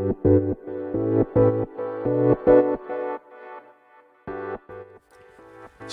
[0.00, 0.06] 歯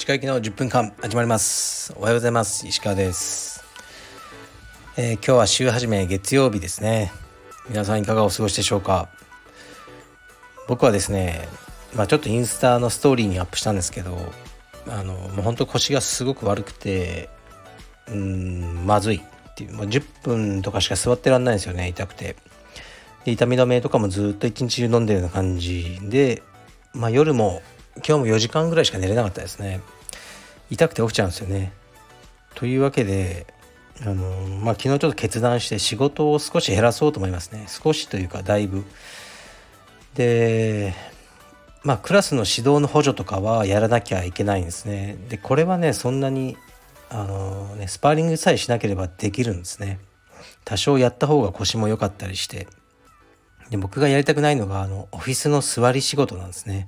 [0.05, 1.93] 科行きの10分間始まります。
[1.98, 2.66] おはようございます。
[2.66, 3.66] 石川です、
[4.96, 7.12] えー、今日は週始め月曜日ですね。
[7.67, 9.09] 皆さんいかがお過ごしでしょうか。
[10.70, 11.46] 僕はですね
[11.94, 14.18] まあちょっとインスタのストーリーにアップしたんですけど
[14.88, 17.28] あのもう本当腰がすごく悪くて
[18.10, 22.38] うんまずいっていう、まあ、10分とかしか座ってらんないんですよね痛くて。
[23.28, 26.44] で痛み止めとかもずっと一日中飲んでるような感じで、
[26.94, 27.62] まあ、夜も
[27.98, 29.81] 今日も4時間ぐらいしか寝れなかったですね。
[30.70, 31.73] 痛くて起きちゃうんですよね。
[32.55, 33.45] というわけで
[34.02, 34.23] あの
[34.63, 37.66] まあ昨日ちょっと決断して仕事を少し減らそうと思いますね。
[37.67, 38.86] 少しというかだいぶ。
[40.16, 40.94] で
[41.84, 45.17] まあクラスの指導の補助とかはやらなきゃいけないんですね。
[45.28, 46.55] でこれはねそんなに
[47.09, 50.00] あのねスパーリングさえしなければできるんですね。
[50.64, 52.67] 多少やった方が腰も良かったりして。
[53.70, 56.88] で僕がやりたくないのがあのオフィスの座り仕事なんですね。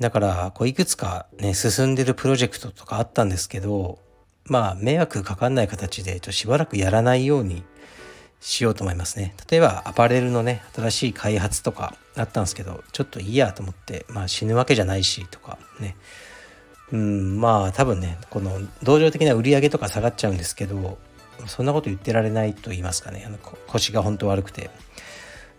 [0.00, 3.98] だからこういくつかね進んでるプロジェクトとかあったんですけど
[4.46, 7.62] まあ迷惑かかんない形でちょしばらくやらないように
[8.40, 9.34] しようと思いますね。
[9.48, 15.96] 例えばアパレルのね新しい開発とかあったんですけどちょっといいやと思ってまあ死ぬわけじゃないしとかね。
[16.92, 20.98] うんまあ多分ねこの同情的な売り上げとか下がっちゃうんですけど
[21.46, 23.24] そんなこと言ってられないと言いますかね。
[23.26, 24.70] あの腰が本当悪くて。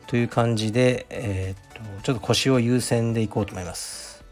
[0.08, 4.24] という感じで、えー、っとちょっと腰を優先でいこうと思います。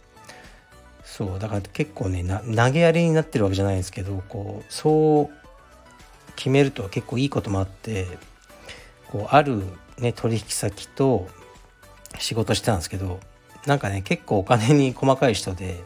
[1.04, 8.08] そうだから結構ね投げやりになってるわけじゃないんですけどこうそう決めると結構いいこともあって
[9.12, 9.62] こうある、
[10.00, 11.28] ね、取引先と
[12.18, 13.20] 仕事してたんですけど
[13.68, 15.84] なんかね結構お金に細かい人で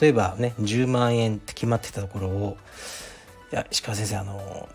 [0.00, 2.56] 例えばね10万円って決まってたところを
[3.52, 4.68] 「いや石川先生あの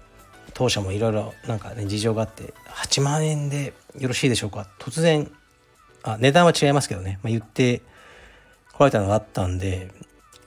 [0.53, 5.31] 当社もいろいろなんかね事情があって8万円でよろしいでしょうか?」突然
[6.03, 7.81] あ値段は違いますけどね、まあ、言って
[8.73, 9.89] 来られたのがあったんで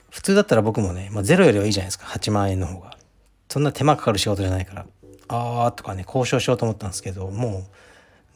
[0.09, 2.05] 普通だったら僕もね、まあ、ゼロよりはいいじゃないですか。
[2.07, 2.97] 8万円の方が。
[3.49, 4.85] そんな手間かかる仕事じゃないから。
[5.27, 7.67] ああとかね交渉しようと思ったんですけども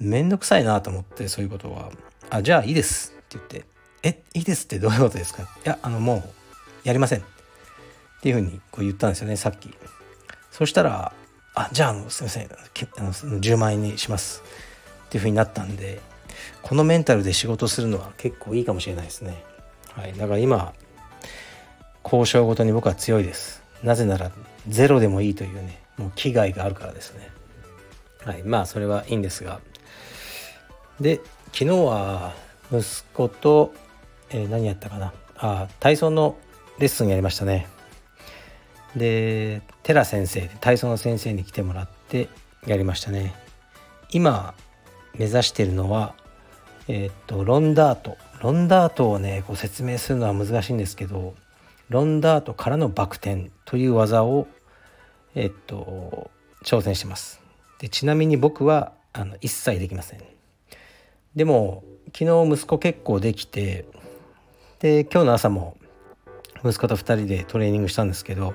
[0.01, 1.89] うめんどくさいなと思ってそういうことは
[2.29, 3.65] 「あじゃあいいです」って言って
[4.03, 6.29] 「えいいですってどういうことですか?」いやあのもう
[6.83, 7.19] やりません。
[7.19, 7.23] っ
[8.21, 9.73] ていうふうにこう言ったんですよねさっき。
[10.51, 11.13] そしたら
[11.53, 12.43] 「あじゃああのすいません。
[12.45, 14.41] あの10万円にします」
[15.07, 15.99] っていうふうになったんで
[16.61, 19.43] このメンタルで仕事するのは結構いいかもしれないですね。
[19.93, 20.13] はい。
[20.13, 20.73] だから今
[22.03, 23.61] 交渉ごとに僕は強いです。
[23.83, 24.31] なぜなら
[24.67, 27.29] ゼロでもいいというねもう危害があるからですね。
[28.23, 28.43] はい。
[28.43, 29.59] まあそれはいいんですが。
[30.99, 31.19] で
[31.51, 32.33] 昨日は
[32.71, 33.73] 息子と、
[34.29, 35.13] えー、何やったかな。
[35.37, 36.37] あ体操の
[36.79, 37.67] レッスンやりましたね。
[38.95, 42.27] で寺先生体操の先生に来てもらって
[42.67, 43.33] やりましたね。
[44.11, 44.53] 今
[45.17, 46.15] 目指してるのは
[46.87, 48.17] えー、っとロンダート。
[48.41, 51.35] ロンダートをねこう説明するのは難しいんですけど
[51.89, 54.47] ロンダートからのバク転という技を
[55.35, 56.31] えっと
[56.65, 57.39] 挑戦してます。
[57.79, 60.23] でちなみに僕はあの一切できません。
[61.35, 61.83] でも
[62.17, 63.85] 昨日息子結構できて
[64.79, 65.77] で今日の朝も
[66.63, 68.53] 息子と2人でトレーニングしたんですけど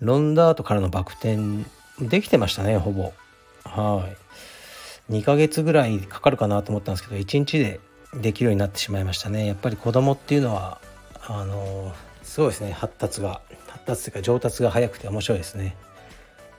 [0.00, 1.38] ロンダートからのバク転
[2.00, 3.12] できてましたねほぼ。
[3.64, 4.08] は
[5.08, 5.12] い。
[5.12, 7.80] 2ヶ月ぐらいかかるかなと思ったんですけど1日で
[8.14, 9.46] できるようになってしまいましたね。
[9.46, 10.80] やっぱり子供っていうのは
[11.26, 11.92] あの
[12.22, 12.72] すごいですね。
[12.72, 13.40] 発達が。
[13.68, 15.76] 発達というか上達が早くて面白いですね。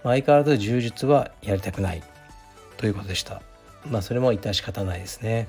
[0.03, 2.03] 相変わらず柔術はやりたくない。
[2.77, 3.41] ということでした。
[3.89, 5.47] まあそれも致し方ないですね。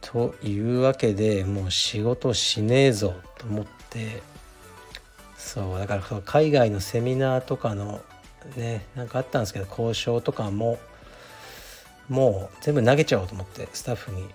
[0.00, 3.14] というわけでもう仕事しねえぞ。
[3.40, 4.22] と思って。
[5.36, 8.02] そうだから海外のセミナーとかの
[8.56, 10.78] ねなんかあったんですけど交渉とかも
[12.10, 14.28] もう全部投げちゃおうと思ってスタッフに。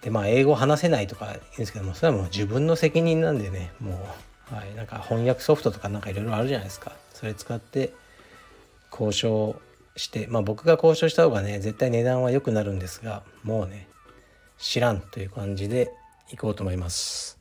[0.00, 3.98] でまあ英語話せないとか言うんですけどもそれはもう自分の責任なんでねも
[4.50, 6.92] う、はい、なんか翻訳ソフトとかなんかいろいろあるじゃないですか。
[7.14, 7.92] それ使って
[8.90, 9.56] 交渉
[9.96, 13.88] してまあ僕が交渉した方がね絶対値段は良くなるんですがもうね
[14.58, 15.90] 知らんという感じで
[16.32, 17.38] いこうと思います。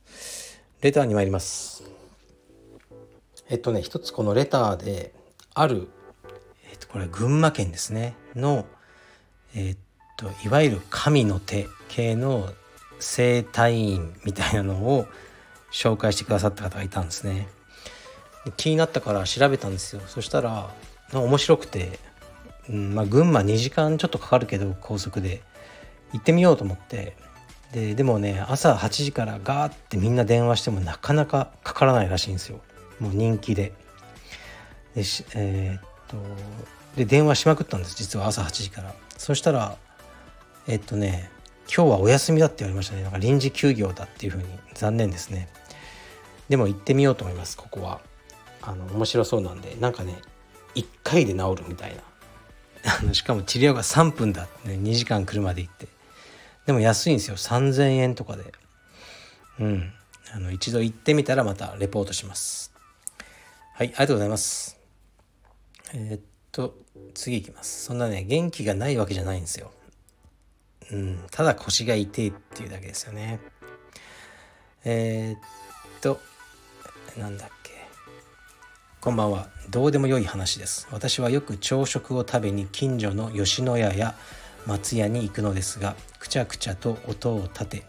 [0.83, 1.85] レターに参ります。
[3.49, 5.13] えっとね一つこのレターで
[5.53, 5.87] ある、
[6.69, 8.15] えっと、これ群馬県ですね。
[8.35, 8.65] の
[9.55, 9.77] えっ
[10.17, 12.49] といわゆる神の手系の
[12.99, 15.07] 生体院みたいなのを
[15.71, 17.47] 紹介してくださった方がいたんですね。
[18.57, 20.01] 気になったから調べたんですよ。
[20.05, 20.69] そしたら
[21.13, 21.97] 面白くて、
[22.69, 25.43] うんまあ、群馬2時間ちょっとかかるけど高速で
[26.11, 27.15] 行ってみようと思って。
[27.73, 32.59] ででもね朝8時からガーってみんな電話してもなかなかかからないらしいんですよ。
[32.99, 33.73] もう人気で。
[34.95, 35.01] で
[35.33, 36.17] えー、っと
[36.95, 38.93] で電話しまくったんです実は朝8時から。
[39.17, 39.75] そしたら
[40.67, 41.31] えっとね
[41.65, 43.01] 今日はお休みだって言われましたね。
[43.01, 44.45] なんか臨時休業だっていうふうに。
[44.75, 45.49] 残念ですね。
[46.49, 48.01] でも行ってみようと思いますここは。
[48.61, 49.75] あの面白そうなんで。
[49.79, 50.21] なんかね
[50.75, 51.95] 1回で治るみたい
[53.07, 53.13] な。
[53.13, 55.87] しかも治療が3分だってね2時間車で行って。
[56.65, 57.35] でも安いんですよ。
[57.35, 58.53] 3000円とかで。
[59.59, 59.93] うん。
[60.33, 62.73] あの一度行ってみたらまたレポートします。
[63.75, 64.79] はいありがとうございます。
[65.93, 66.21] えー、っ
[66.51, 66.75] と
[67.13, 67.85] 次いきます。
[67.85, 69.71] そんなね元気がないわけじゃないんですよ。
[70.91, 71.19] うん。
[71.31, 73.39] ただ腰が痛いっていうだけですよね。
[74.85, 75.39] えー、っ
[76.01, 76.19] と
[77.17, 77.71] なんだっけ。
[79.01, 79.49] こんばんは。
[79.69, 80.87] どうでもよい話です。
[80.91, 84.15] 私はよく朝食を食べに近所の吉野家や
[84.65, 87.83] 松屋に行くのですがくちゃくちゃと音を立て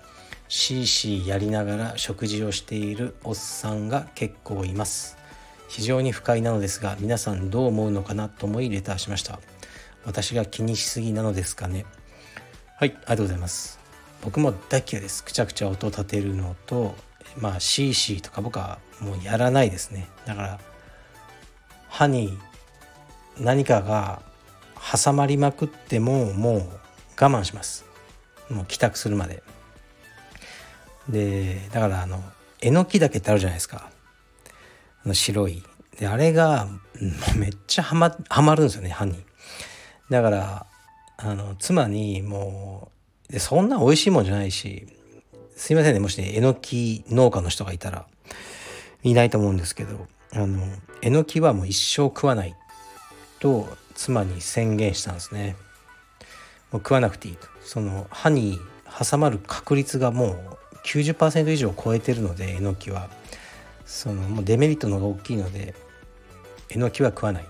[0.49, 5.17] シーシーやりながら食事をしているおっさんが結構います。
[5.69, 9.41] 非常に不快なのですが皆さんどう思うのかなと思いレターしました。
[10.05, 11.87] 私が気にしすぎなのですかね。
[12.77, 13.81] はいありがとうございます。
[14.23, 15.25] 僕も大嫌いです。
[15.25, 16.95] くちゃくちゃ音を立てるのと
[17.37, 20.09] まあ CC とか僕はもうやらないですね。
[20.27, 20.61] だから
[21.89, 22.39] 歯に
[23.41, 24.23] 何かが
[24.93, 26.61] 挟まりまくってももう
[27.21, 27.85] 我慢します。
[28.51, 29.43] もう帰宅するまで。
[31.09, 32.23] でだからあの
[32.61, 33.91] えのきだけってあるじゃないですか。
[35.05, 35.63] あの白い。
[35.99, 36.69] であれが
[37.37, 39.15] めっちゃはまはまるんですよね歯に。
[40.11, 40.67] だから
[41.17, 42.91] あの妻にも
[43.29, 44.87] うでそんな美味しいもんじゃないし
[45.57, 48.07] すいませんねもしねえのき農家の人がいたら
[49.03, 50.63] いないと思うんですけどあの
[51.03, 52.55] えのきはもう一生食わない
[53.39, 55.57] と妻に宣言したんですね。
[56.73, 57.47] もう食わなくていいと。
[57.63, 58.59] その歯に
[59.11, 63.09] 挟まる確率がもう90%以上超えてるのでえのきは。
[63.87, 65.75] そのもうデメリットの方が大きいので
[66.71, 67.47] えのきは食わないっ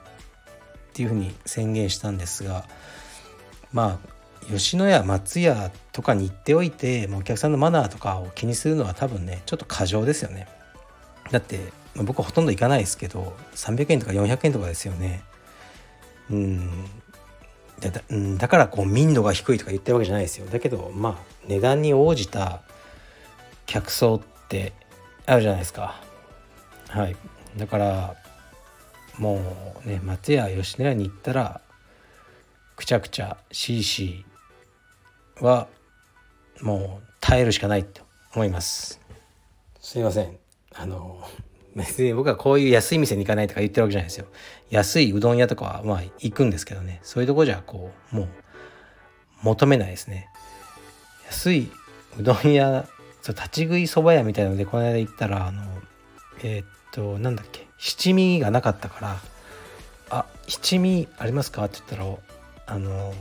[0.92, 2.66] ていうふうに宣言したんですが
[3.72, 10.46] まあ吉野家松屋とかに行っておいてもうお客さんのマナーとかを気にするのは多分ねちょっと過剰ですよね。
[11.30, 15.22] だって僕はほとんど行かないですけど300円とか400円とかですよね。
[16.30, 16.70] うん。
[17.80, 17.90] だ
[18.38, 20.46] だからこう民度が低いとか言ってるわけじゃないですよ。
[20.46, 21.16] だけどまあ
[21.46, 22.62] 値段に応じた
[23.66, 24.72] 客層って
[25.26, 26.00] あるじゃないですか。
[26.88, 27.16] はい。
[27.56, 28.16] だから
[29.18, 29.40] も
[29.84, 31.60] うね松屋吉野家に行ったら
[32.76, 34.24] くちゃくちゃ CC
[35.40, 35.68] は
[36.62, 38.02] もう耐えるしかないと
[38.34, 39.00] 思います。
[39.80, 40.36] すいません。
[40.72, 41.22] あの
[41.76, 44.26] 別に僕はこういう安い店に行かないとか言ってるわけじゃないですよ。
[44.74, 47.00] 安いうどん屋とかはまあ行くんですけどね。
[47.02, 48.28] そういうとこじゃこうもう
[49.42, 50.28] 求めないですね。
[51.28, 51.70] 安い
[52.18, 52.86] うどん屋
[53.22, 55.62] そう立ち食いそば屋みたいなのでこの間行ったらあの
[56.42, 59.20] えー、っとなんだっけ七味がなかったから
[60.10, 62.04] 「あ七味ありますか?」って言ったら
[62.66, 63.14] あの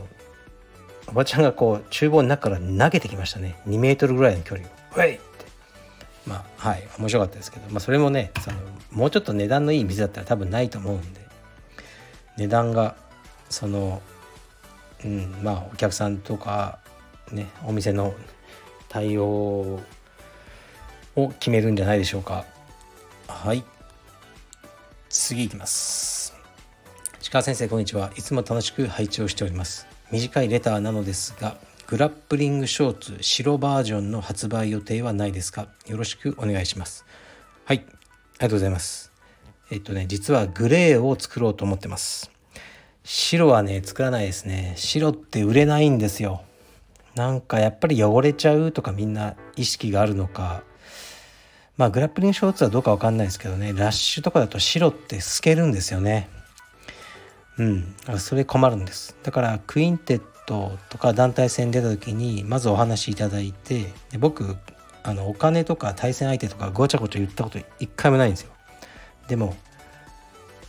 [1.07, 3.59] おばちゃんがこう厨房の中から投げてきましたね。
[3.67, 5.23] 2メートルぐらいの距離を「ウェイ!」って。
[6.25, 8.57] まあはい面白かったですけど、まあ、それもねその
[8.91, 11.22] もうちょっと値段のいい店だったら多分ないと思うんで。
[12.37, 12.95] 値段が
[13.49, 14.01] その
[15.03, 16.79] うんまあお客さんとか
[17.31, 18.13] ねお店の
[18.89, 19.79] 対応
[21.15, 22.45] を決めるんじゃないでしょうか。
[23.27, 23.63] はい。
[25.09, 26.33] 次いきます。
[27.31, 28.11] 鹿先生こんにちは。
[28.15, 29.87] いつも楽しく拝聴しております。
[30.11, 31.57] 短いレターなのですが
[31.87, 35.67] グラップリングショーツ白バージョンの発売予定はないですか？
[35.85, 37.05] よろしくお願いします。
[37.65, 37.77] はい。
[37.77, 37.87] あり
[38.39, 39.12] がとうございます。
[39.73, 42.29] えっとね実はグレーを作ろうと思ってます。
[43.03, 44.73] 白はね作らないですね。
[44.77, 46.43] 白って売れないんですよ。
[47.15, 50.61] なんかやっぱり汚れちゃうとかみんな意識があるのか。
[51.75, 53.73] まあグラップリングショーツはどうかわかんないですけどね。
[53.73, 56.29] ラッシュとかだと白って透けるんですよね。
[57.57, 57.95] うん。
[58.19, 59.17] それ困るんです。
[59.23, 64.55] だからクインテットとか団体戦出た時にまずお話しいただいてで僕
[65.01, 68.52] あのお金とか対戦相手とかごちゃごちゃ言ったこと一回もないんですよ。
[69.27, 69.55] でも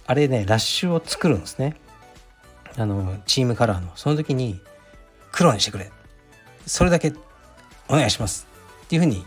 [0.06, 1.76] あれねラッシュを作るんですね。
[2.76, 3.92] あのチームカラーの。
[3.94, 4.60] その時に
[5.32, 5.90] 黒にしてくれ。
[6.66, 7.12] それだけ
[7.88, 8.46] お願いします。
[8.84, 9.24] っていうふうに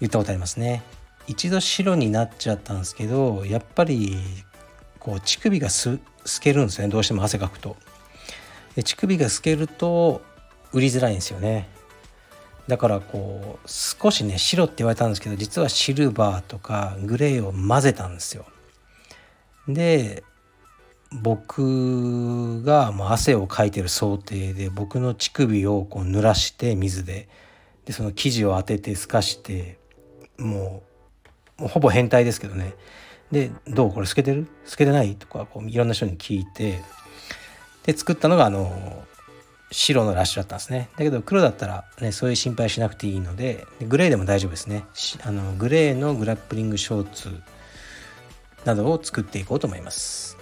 [0.00, 0.82] 言ったことありますね。
[1.26, 4.18] 一度白になっちゃったんですけどやっぱり
[4.98, 6.88] こう乳首がす透けるんですね。
[6.88, 7.76] どうしても汗かくと。
[8.74, 10.22] で乳首が透けると
[10.72, 11.68] 売りづらいんですよね。
[12.68, 18.46] だからこう少しね白って言われたんですけど実はシルバーとかグレーを混ぜたんですよ。
[19.68, 20.22] で
[21.12, 27.28] 僕がもう汗をかいてる想定で僕の乳首をこう濡らして水で。
[27.84, 29.76] でその生地を当てて透かして
[30.38, 30.84] も
[31.58, 32.74] うもうほぼ変態ですけどね。
[33.32, 34.46] で「どうこれ透けてる？
[34.64, 36.80] 透けてない?」とかこういろんな人に聞いて。
[37.84, 39.04] で作ったのがあの
[39.72, 40.90] 白のラッシュだったんですね。
[40.96, 44.84] だけど黒だったら、ね、そういう心配しなくていいのでグレーでも大丈夫ですね。
[45.24, 47.28] あのグレーのグラップリングショーツ
[48.64, 50.36] などを作っていこうと思います。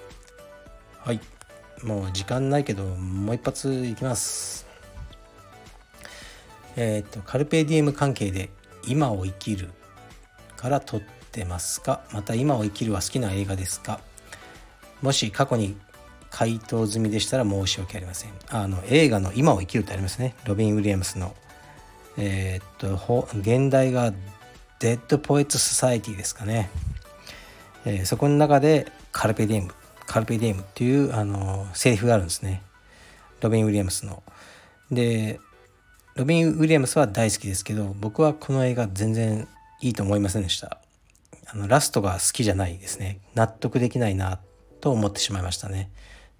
[0.98, 1.20] はい。
[1.82, 4.66] もう時間ないけどもう一発いきます。
[6.76, 8.50] えっ、と carpe diem 関係で
[8.86, 9.70] 今を生きる
[10.56, 11.00] から取っ
[11.32, 12.02] てますか？
[12.12, 14.00] また今を生きるは好きな映画ですか？
[15.00, 15.76] もし過去に
[16.30, 18.30] 回答済みでしたら申し訳ありません。
[18.48, 20.34] あの映画の今を生きるってありますね。
[20.44, 21.34] ロビン・ウィリアムスの。
[22.16, 24.12] えー、っと原題が
[24.78, 26.70] Dead Poet Society ですかね、
[27.84, 29.74] えー、そこの中で carpe diem
[30.06, 32.62] carpe diem っていうあのセリフがあるんですね。
[33.40, 34.22] ロビン・ウィリアムスの。
[34.90, 35.40] で
[36.16, 39.46] ロビン・ウィリアムスは大好きですけど僕はこの映画全然
[39.80, 40.78] いいと思いませんでした。
[41.46, 43.20] あのラストが好きじゃないですね。
[43.34, 44.40] 納得できないな
[44.80, 45.90] と思ってしまいましたね。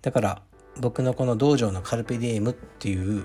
[0.02, 0.42] だから
[0.78, 3.24] 僕のこの道場のカルペディエムっていう、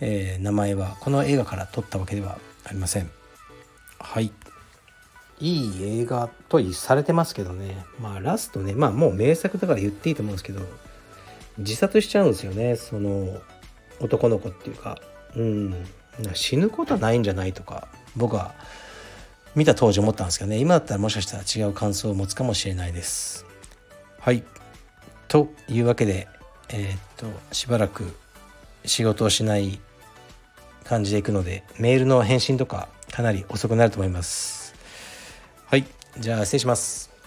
[0.00, 3.10] えー、名前はこの映画から取ったわけではありません。
[3.98, 4.32] はい。
[5.40, 7.84] いい映画とされてますけどね。
[8.00, 8.74] まあラストね。
[8.74, 10.60] まあもう名作だから言っていいと思うんですけど
[11.58, 12.76] 自殺しちゃうんですよね。
[12.76, 13.40] その
[14.00, 14.98] 男の子っていうか。
[15.36, 15.86] うん。
[16.34, 18.52] 死ぬことはないんじゃないとか僕は
[19.54, 20.58] 見た当時思ったんですけどね。
[20.58, 23.46] 今だったらもしかしたら違う感想を持つかもしれないです。
[24.18, 24.42] はい
[25.28, 26.28] というわけで
[26.70, 28.14] えー、っとしばらく
[28.84, 29.80] 仕事をしない
[30.84, 34.74] 感じでいくのでメールの返信とかかなり遅くなると思います。
[35.66, 35.84] はい。
[36.18, 37.17] じゃあ失礼します